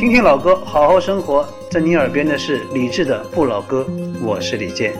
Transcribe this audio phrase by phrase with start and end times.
[0.00, 1.46] 听听老歌，好好生活。
[1.70, 3.86] 在你耳边的是李志的《不老歌》，
[4.24, 4.94] 我是李健。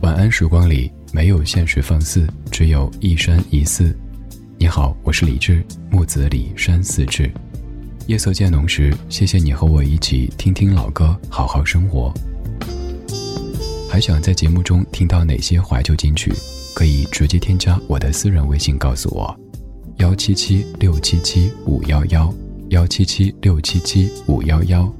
[0.00, 3.94] 晚安时光里没有现实放肆，只有一山一寺。
[4.56, 7.30] 你好，我是李志，木子李山寺志。
[8.06, 12.10] 夜色渐浓时，谢谢你和我一起听听老歌，好好生活。
[13.90, 16.32] 还想在节目中听到哪些怀旧金曲？
[16.74, 19.34] 可以直接添加我的私人微信告诉我，
[19.98, 22.32] 幺七七六七七五幺幺，
[22.70, 24.90] 幺七七六七七五幺幺，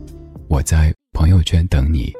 [0.49, 2.13] 我在朋友圈等你。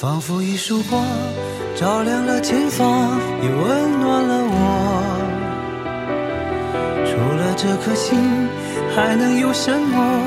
[0.00, 1.04] 仿佛一束光
[1.74, 4.56] 照亮了前方，也温暖了我。
[7.04, 8.16] 除了这颗心，
[8.94, 10.22] 还能有什么？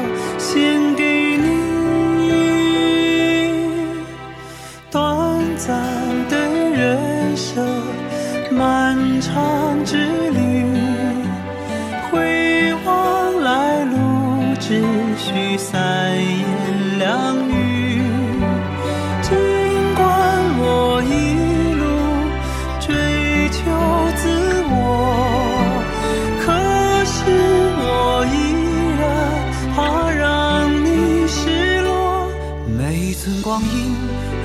[33.51, 33.69] 光阴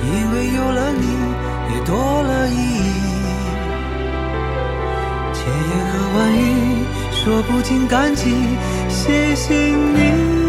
[0.03, 1.07] 因为有了你
[1.73, 2.91] 也多了意义。
[5.33, 8.33] 千言和万语说不尽感激
[8.89, 10.46] 谢谢你。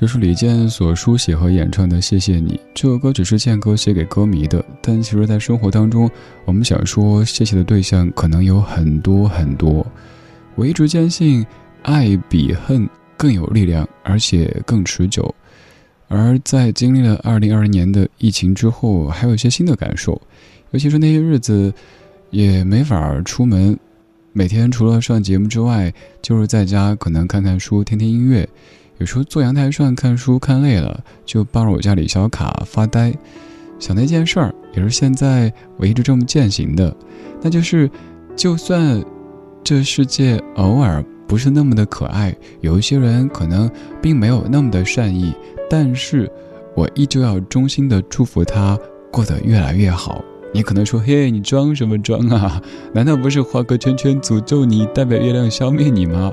[0.00, 4.64] 这是李健所书写和演唱的《谢谢你》这首歌，只是健哥写给歌迷的。
[4.80, 6.10] 但其实，在生活当中，
[6.46, 9.86] 我们想说谢谢的对象可能有很多很多。
[10.54, 11.44] 我一直坚信，
[11.82, 12.88] 爱比恨
[13.18, 15.34] 更有力量，而且更持久。
[16.08, 20.18] 而在经历了二零二零年的疫情之后，还有一些新的感受。
[20.70, 21.70] 尤其是那些日子，
[22.30, 23.78] 也没法出门，
[24.32, 25.92] 每天除了上节目之外，
[26.22, 28.48] 就是在家，可能看看书，听听音乐。
[29.00, 33.14] 有时候坐阳台上看书看累了，就抱着我家李小卡发呆，
[33.78, 36.94] 想那件事儿，也是现在我一直这么践行的，
[37.40, 37.90] 那就是，
[38.36, 39.02] 就算
[39.64, 43.70] 这世界偶尔不是那么的可爱，有一些人可能
[44.02, 45.34] 并没有那么的善意，
[45.70, 46.30] 但是
[46.76, 48.78] 我依旧要衷心的祝福他
[49.10, 50.22] 过得越来越好。
[50.52, 52.60] 你可能说，嘿，你装什么装啊？
[52.92, 56.30] 难道不是画个圈圈诅咒你，代表月亮消灭你吗？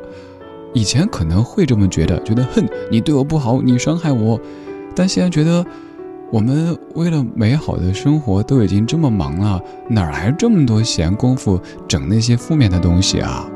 [0.77, 4.39] 以前可能会这么觉得，觉得恨你对我不好，你伤害我。
[4.95, 5.65] 但现在觉得，
[6.31, 9.59] 我们为了美好的生活都已经这么忙了，
[9.89, 13.49] 哪来这么多闲工夫整那些负面的东西啊？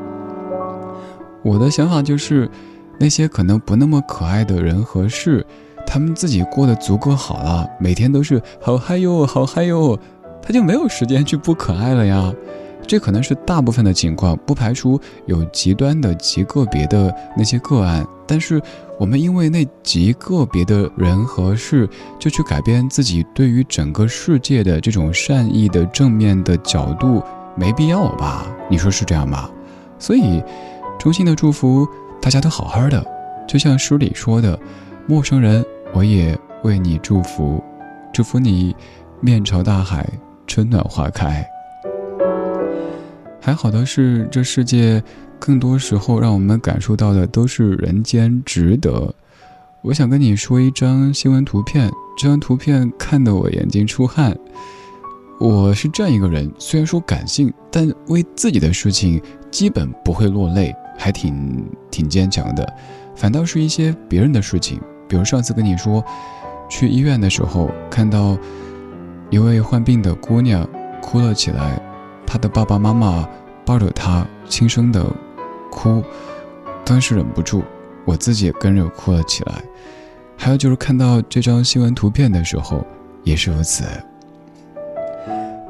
[1.44, 2.50] 我的想法就是，
[2.98, 5.46] 那些可能不那么可爱的人和事，
[5.86, 9.96] 他们自己过得足够好了，每天都是好嗨哟，好嗨哟，
[10.42, 12.34] 他就没有时间去不可爱了呀。
[12.92, 18.06] 这可能是大部分的情况，不排除有极端的、极个别的那些个案。
[18.26, 18.60] 但是，
[18.98, 27.22] 我们因为那极个别的人和事，就去改变自己对于整个世界的这种善意的正面的角度，
[27.56, 28.46] 没必要吧？
[28.68, 29.48] 你说是这样吗？
[29.98, 30.44] 所以，
[30.98, 31.88] 衷心的祝福
[32.20, 33.02] 大家都好好的，
[33.48, 34.60] 就像书里说的
[35.08, 37.64] ：“陌生人，我也为你祝福，
[38.12, 38.76] 祝福你
[39.22, 40.06] 面朝大海，
[40.46, 41.42] 春暖花开。”
[43.44, 45.02] 还好的是，这世界
[45.40, 49.12] 更多时候让我们感受到的都是人间值得。
[49.82, 54.38] 我想跟你说一张新闻图片，这张图片看得我眼睛出汗。
[55.40, 62.72] 我是这样一个人，虽然说感性，但为自己的事情基本不会落泪，还挺挺坚强的。
[63.16, 66.04] 反倒是一些别人的事情，比如上次跟你说，
[66.70, 68.38] 去医院的时候看到
[69.30, 70.64] 一位患病的姑娘
[71.00, 71.82] 哭了起来。
[72.32, 73.28] 他的爸爸妈妈
[73.62, 75.04] 抱着他轻声的
[75.70, 76.02] 哭，
[76.82, 77.62] 当时忍不住，
[78.06, 79.62] 我自己也跟着哭了起来。
[80.34, 82.82] 还有就是看到这张新闻图片的时候，
[83.22, 83.84] 也是如此。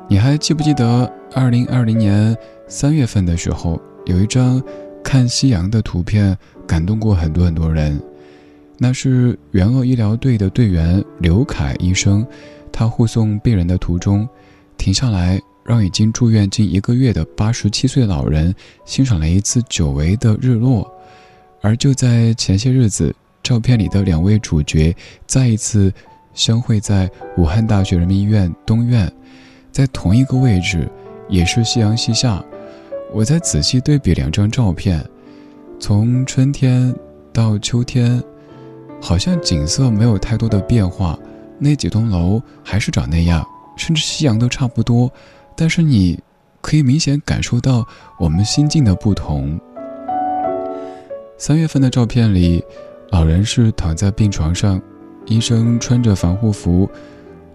[0.06, 2.36] 你还记不记得二零二零年
[2.68, 4.62] 三月份的时候，有一张
[5.02, 8.00] 看夕阳的图片，感动过很多很多人。
[8.78, 12.24] 那是援鄂医疗队的队员刘凯医生，
[12.70, 14.28] 他护送病人的途中，
[14.78, 15.40] 停下来。
[15.64, 18.54] 让已经住院近一个月的八十七岁老人
[18.84, 20.90] 欣赏了一次久违的日落，
[21.60, 24.94] 而就在前些日子，照片里的两位主角
[25.26, 25.92] 再一次
[26.34, 29.10] 相会在武汉大学人民医院东院，
[29.70, 30.90] 在同一个位置，
[31.28, 32.44] 也是夕阳西下。
[33.12, 35.04] 我在仔细对比两张照片，
[35.78, 36.94] 从春天
[37.32, 38.22] 到秋天，
[39.00, 41.18] 好像景色没有太多的变化，
[41.58, 45.12] 那几栋楼还是长那样，甚至夕阳都差不多。
[45.62, 46.18] 但是你，
[46.60, 47.86] 可以明显感受到
[48.18, 49.60] 我们心境的不同。
[51.38, 52.60] 三月份的照片里，
[53.12, 54.82] 老人是躺在病床上，
[55.24, 56.90] 医生穿着防护服，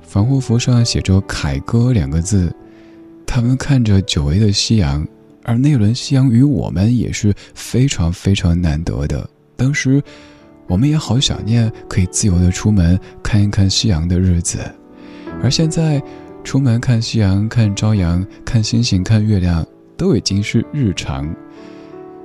[0.01, 2.49] 防护服上写着“凯歌”两个字。
[3.25, 5.05] 他们看着久违的夕阳，
[5.43, 9.29] 而那轮夕阳与我们也是非常非常难得的。
[9.57, 10.01] 当时，
[10.65, 14.59] 我们也好想念可以自由的出门看一看夕阳的日子，
[15.43, 16.01] 而现在。
[16.47, 19.67] 出门看夕阳、看朝阳、看星星、看月亮，
[19.97, 21.29] 都已经是日常。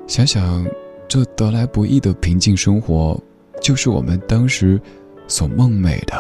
[0.06, 0.64] 想想
[1.08, 3.20] 这得来不易的平静生活，
[3.60, 4.80] 就是我们当时
[5.26, 6.14] 所梦寐的。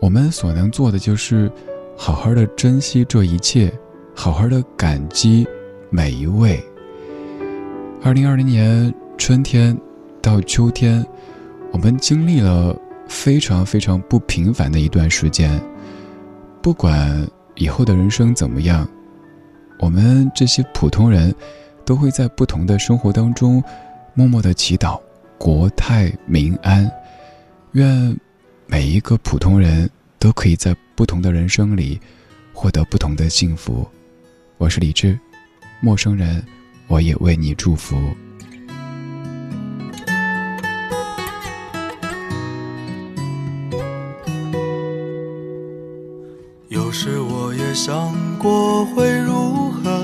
[0.00, 1.52] 我们所能做的，就是
[1.98, 3.70] 好好的珍惜这一切，
[4.14, 5.46] 好好的感激
[5.90, 6.58] 每一位。
[8.02, 9.78] 二零二零年春天
[10.22, 11.04] 到秋天，
[11.72, 12.74] 我们经历了。
[13.08, 15.60] 非常非常不平凡的一段时间，
[16.62, 17.26] 不管
[17.56, 18.88] 以后的人生怎么样，
[19.80, 21.34] 我们这些普通人，
[21.84, 23.62] 都会在不同的生活当中，
[24.14, 25.00] 默默的祈祷
[25.38, 26.90] 国泰民安，
[27.72, 28.16] 愿
[28.66, 31.98] 每一个普通人都可以在不同的人生里，
[32.52, 33.88] 获得不同的幸福。
[34.58, 35.18] 我是李志，
[35.80, 36.44] 陌生人，
[36.86, 37.96] 我也为你祝福。
[47.78, 50.02] 想过会如何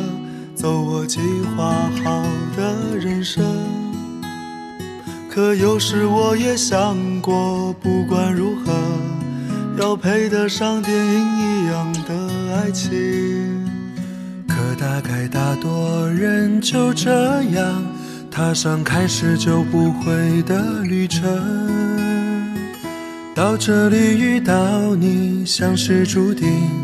[0.54, 1.18] 走我计
[1.56, 2.22] 划好
[2.56, 3.44] 的人生，
[5.28, 8.72] 可有时我也想过，不管如何，
[9.76, 12.88] 要配得上电影一样的爱情。
[14.46, 17.82] 可大概大多人就这样
[18.30, 21.24] 踏上开始就不会的旅程，
[23.34, 26.83] 到这里遇到你，像是注定。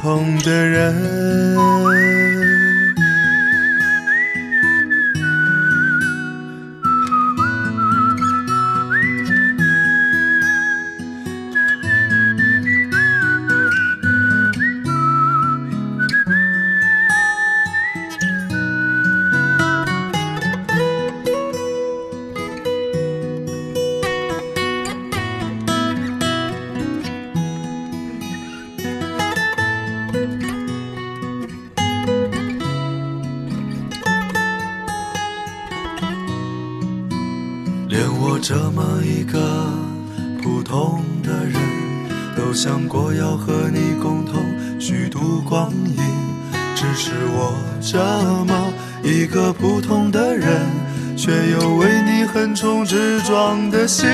[0.00, 1.45] 痛的人。
[49.26, 50.46] 一个普通的人，
[51.16, 54.08] 却有为你横冲直撞的心。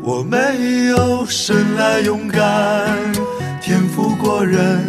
[0.00, 2.96] 我没有生来勇敢，
[3.60, 4.82] 天赋过人。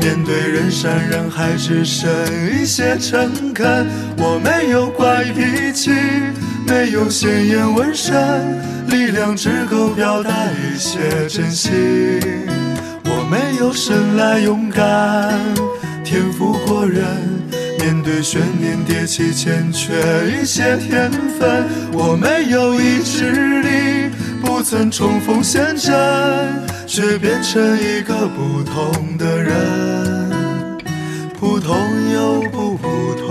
[0.00, 2.10] 面对人山人海，只剩
[2.52, 3.86] 一些诚恳。
[4.18, 5.92] 我没有怪脾气，
[6.66, 11.70] 没有鲜艳纹身，力量只够表达一些真心。
[13.04, 15.38] 我没有生来勇敢，
[16.10, 17.04] 天赋过人。
[17.78, 19.94] 面对悬念迭起，欠缺
[20.26, 21.64] 一些天分。
[21.92, 23.30] 我没有意志
[23.62, 24.10] 力，
[24.42, 25.94] 不曾冲锋陷阵。
[26.84, 30.28] 却变成一个不同的人，
[31.38, 31.76] 普通
[32.12, 33.29] 又不普通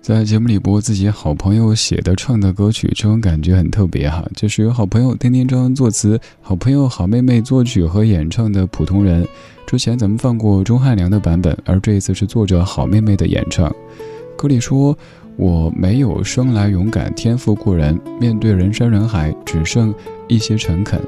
[0.00, 4.24] 在节目里播自己好朋友写的唱的歌曲，这种感觉很特别哈。
[4.34, 9.22] 就是有好朋友天天这样作词，好朋友好妹妹作曲和演唱的《普通人》。
[9.66, 13.70] 之前咱们放过钟汉良的版本，而这一次是作者好妹妹的演唱。
[14.36, 14.96] 歌里说。
[15.36, 19.94] 我没有生来勇敢，天赋过人，面对人山人海，只剩
[20.28, 21.00] 一些诚恳。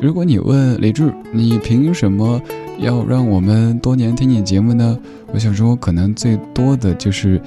[0.00, 2.40] 如果你问李志，你凭什么
[2.78, 4.96] 要让我们多年听你节目呢？
[5.32, 7.40] 我想说，可能最多的就是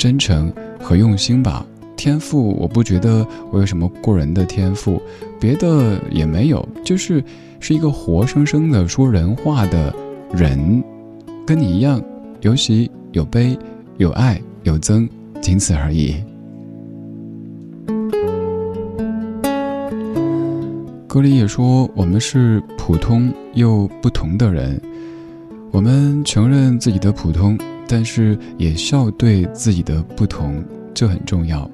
[0.00, 1.62] 真诚和用心吧。
[1.94, 4.98] 天赋，我不觉得我有什么过人的天赋，
[5.38, 7.22] 别的也没有，就是
[7.60, 9.94] 是一个活生生的说人话的
[10.32, 10.82] 人，
[11.46, 12.02] 跟你一样，
[12.40, 13.54] 有喜有悲，
[13.98, 15.06] 有爱有憎。
[15.42, 16.14] 仅此而已。
[21.06, 24.80] 歌里也说，我们是普通又不同的人。
[25.70, 27.58] 我们承认自己的普通，
[27.90, 30.62] 但是也笑对自己的不同，
[30.94, 31.68] 这很重要。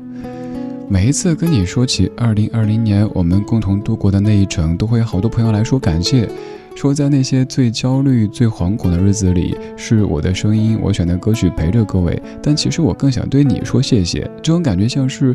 [0.89, 6.27] 每一次跟你说起二零二零年我们共同度过的那一程，都会有好多朋友来说感谢。
[6.75, 12.23] 说在那些最焦虑、最惶恐的日子里，是我的声音，我选的歌曲陪着各位。
[12.43, 14.21] 但其实我更想对你说谢谢。
[14.37, 15.35] 这种感觉像是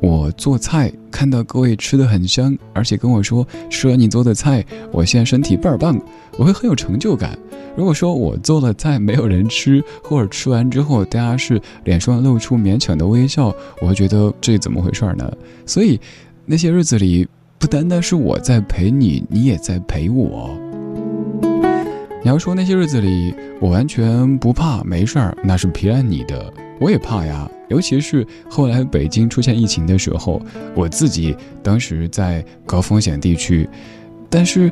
[0.00, 5.98] 我做菜，看到各位吃的很香，而且跟我说吃了你做的菜，我现在身体倍儿棒，
[6.36, 7.38] 我会很有成就感。
[7.76, 15.30] 如果说我做了菜没有人吃，或者吃完之后大家是脸上露出勉强的微笑，我会觉得这怎么回事呢？
[15.64, 16.00] 所以
[16.44, 17.26] 那些日子里，
[17.58, 20.56] 不单单是我在陪你，你也在陪我。
[22.26, 26.52] 你要说那些日子里我完全不怕没事儿，那是骗你的。
[26.80, 30.42] 我也怕呀，尤其是后来北京出现疫情的时候，
[30.74, 33.68] 我自己当时在高风险地区，
[34.28, 34.68] 但是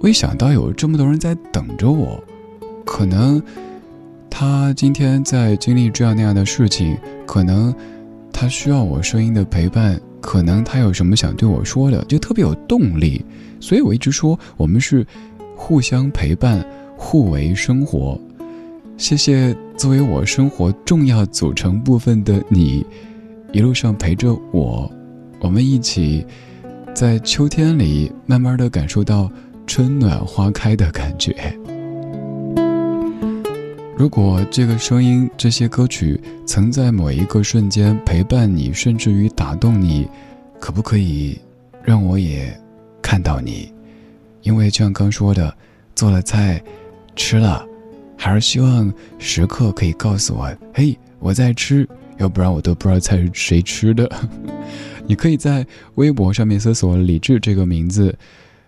[0.00, 2.20] 我一想到有这么多人在等着我，
[2.84, 3.40] 可能
[4.28, 7.72] 他今天在经历这样那样的事情，可能
[8.32, 13.24] 他需要我声音的陪伴，可能他有什么想对我说的，就特别有动力。
[13.60, 15.06] 所以我一直说我们是
[15.54, 16.66] 互相陪伴。
[16.96, 18.18] 互为生活，
[18.96, 22.84] 谢谢作为我生活重要组成部分的你，
[23.52, 24.90] 一路上陪着我，
[25.40, 26.26] 我们一起
[26.94, 29.30] 在秋天里慢慢的感受到
[29.66, 31.34] 春暖花开的感觉。
[33.96, 40.08] 如果这个声音、这些歌曲曾在某一个瞬间陪伴你，甚至于打动你，
[40.58, 41.38] 可不可以
[41.82, 42.58] 让我也
[43.00, 43.72] 看到你？
[44.42, 45.54] 因为就像刚说的，
[45.94, 46.62] 做了菜。
[47.16, 47.66] 吃了，
[48.16, 54.10] 还是希望时刻可以告诉我：“嘿，我在吃。”要不然我都不知道菜是谁吃的。
[55.06, 58.16] 你可以在微博上面搜索“李志”这个名字，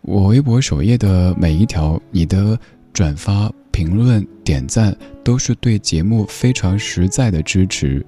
[0.03, 2.59] 我微博首页的每一条你的
[2.93, 8.05] 转发、评论、点赞，都是对节目非常实在的支持。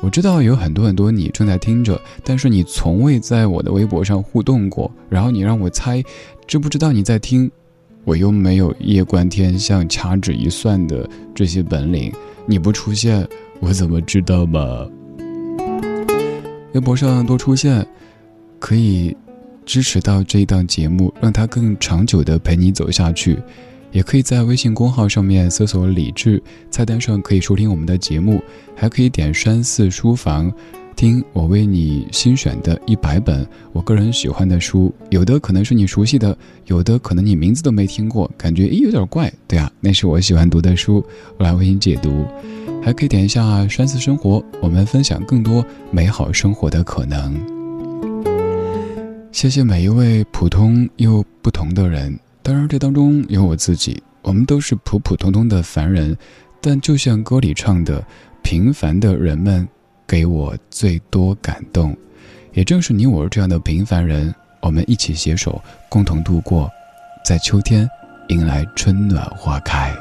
[0.00, 6.00] 我知道有很多很多你正在听着，但是你从未在我的微博上互动过，然后你让我猜，
[6.46, 7.50] 知不知道你在听？
[8.04, 12.12] 我又没有夜观天象、掐指一算的这些本领，
[12.46, 13.26] 你不出现，
[13.60, 14.86] 我怎么知道嘛？
[16.72, 17.86] 微博上多出现，
[18.58, 19.16] 可以
[19.64, 23.38] 支持到这一档节目，让它更长久的陪你走下去。
[23.92, 28.42] 也可以在微信公号上面搜索“李志”，菜单上可以收听我们的节目，
[28.74, 30.52] 还可以点山寺书房，
[30.94, 34.92] 听我为你新选的一百本我个人喜欢的书。
[35.10, 36.36] 有的可能是你熟悉的，
[36.66, 39.32] 有的可能你名字都没听过，感觉咦有点怪。
[39.46, 41.04] 对啊，那是我喜欢读的书，
[41.36, 42.24] 我来为你解读。
[42.82, 47.34] 还可以点一下山寺生活，我们分享更多美好生活的可能。
[49.32, 52.18] 谢谢每一位普通又不同的人。
[52.42, 56.16] 当然，这当中有我自己，我们都是普普通通的凡人，
[56.60, 58.04] 但就像歌里唱的，
[58.42, 59.66] 平凡的人们
[60.06, 61.96] 给我最多感动。
[62.52, 66.70] 也正是你我这样的平凡人，我们一起携手，共同度过，
[67.24, 67.88] 在秋天
[68.28, 69.92] 迎来春暖花开。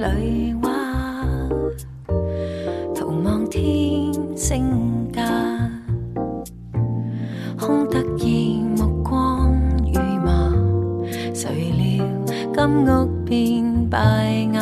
[0.00, 0.70] 里话，
[2.94, 5.22] 徒望天星架，
[7.58, 9.52] 空得意目光
[9.92, 10.54] 如麻，
[11.34, 12.06] 谁料
[12.54, 14.59] 金屋变败瓦。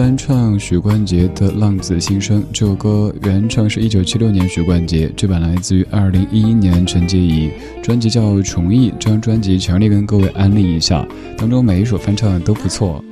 [0.00, 7.50] 翻唱许冠杰的《浪子心声》这首歌，原唱是一九七六年许冠杰，这版来自于二零一一年陈洁仪，
[7.82, 13.04] 专辑叫《重忆》，这张专辑强烈跟各位安利一下，当中每一首翻唱都不错。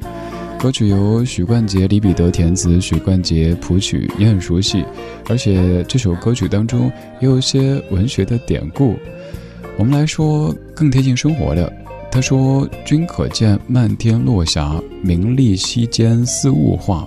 [0.58, 4.82] 歌曲由许冠杰、李彼得填词，许冠杰谱曲，也很熟悉。
[5.28, 8.96] 而且这首歌曲当中也有一些文学的典故。
[9.76, 11.70] 我们来说更贴近生活的。
[12.10, 17.06] 他说：“君可见漫天落霞，名利息间似雾化。”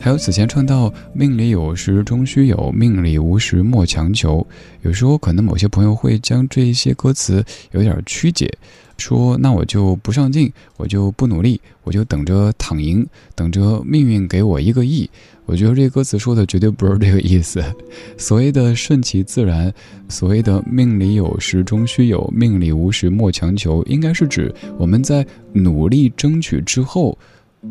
[0.00, 4.46] 还有此前唱到“命里有时终须有，命里无时莫强求”。
[4.82, 8.52] 有时候可能某些朋友会将这些歌词有点曲解。
[9.00, 15.08] 说那我就不上进，我就不努力，我就等着躺赢，等着命运给我一个亿。
[15.46, 17.60] 我觉得这歌词说的绝对不是这个意思。
[18.16, 19.72] 所谓的顺其自然，
[20.08, 27.18] 所谓的命里有时终须有，命里无时莫强求，应该是指我们在努力争取之后，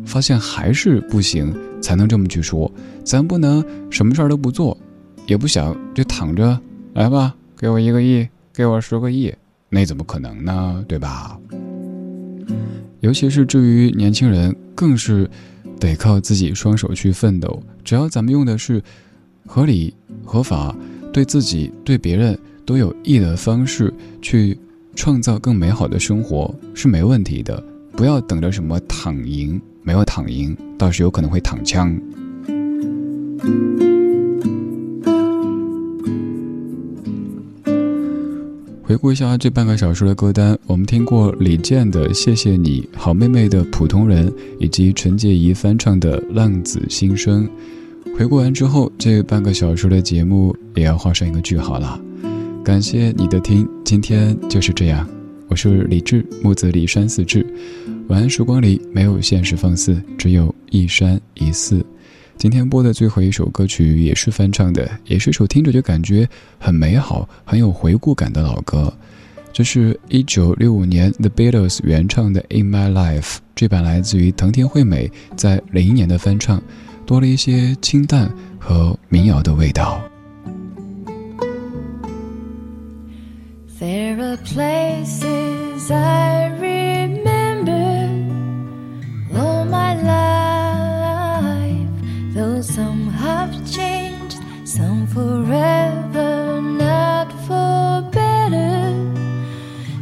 [0.04, 2.70] 发现还是不行，才能这么去说。
[3.02, 4.76] 咱不能什么事儿都不做，
[5.26, 6.60] 也不想就躺着
[6.92, 9.32] 来吧，给我一个亿，给我十个亿。
[9.70, 10.84] 那怎么可能呢？
[10.86, 11.38] 对吧？
[13.00, 15.30] 尤其是至于年轻人，更是
[15.78, 17.62] 得靠自己双手去奋斗。
[17.82, 18.82] 只要咱们用的是
[19.46, 20.76] 合理、合法、
[21.12, 24.58] 对自己、对别人都有益的方式去
[24.94, 27.62] 创造更美好的生活，是没问题的。
[27.92, 31.98] 不要等着什么躺赢，没有躺赢，倒是有可能会躺枪。
[38.90, 47.48] 回顾一下这半个小时的歌单，我们听过李健的《谢谢你》，好妹妹的《普通人》，以及陈洁仪翻唱的《浪子心声》。
[48.18, 52.00] 回顾完之后，这半个小时的节目也要画上一个句号了。
[52.64, 55.08] 感谢你的听，今天就是这样。
[55.46, 57.46] 我是李志，木子李山四志。
[58.08, 61.86] 晚安时光里没有现实放肆，只有一山一寺。
[62.40, 66.26] 今天播的最后一首歌曲也是翻唱的，也是一首听着就感觉
[66.58, 68.90] 很美好、很有回顾感的老歌。
[69.52, 73.20] 这是一九六五年 The Beatles 原唱的《In My Life》，
[73.54, 76.62] 这版来自于藤田惠美在零一年的翻唱，
[77.04, 80.00] 多了一些清淡和民谣的味道。
[83.78, 86.58] There are places I
[95.14, 98.94] forever, not for better.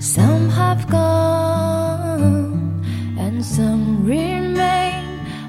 [0.01, 2.85] Some have gone,
[3.19, 5.05] and some remain.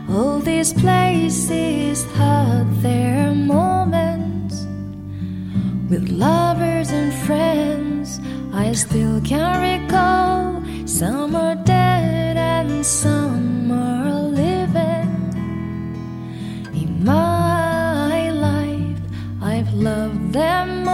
[0.09, 4.65] All these places had their moments
[5.89, 8.19] with lovers and friends.
[8.53, 10.63] I still can recall.
[10.87, 13.18] Some are dead and some
[20.31, 20.88] them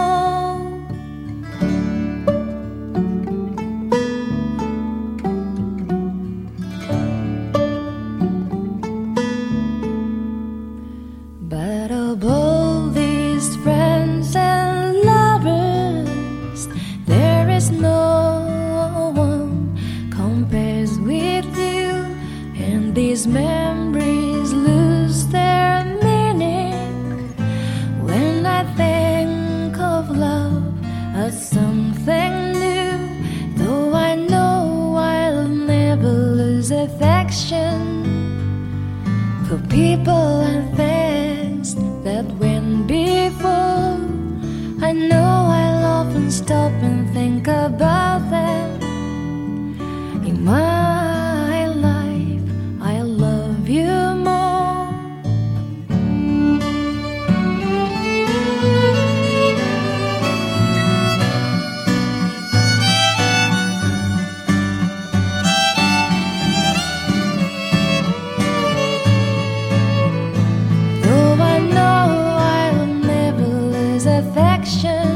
[39.96, 40.55] people
[74.66, 75.15] reflection